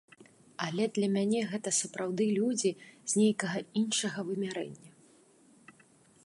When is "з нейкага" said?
2.85-3.59